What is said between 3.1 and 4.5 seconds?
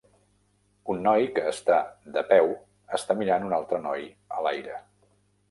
mirant un altre noi a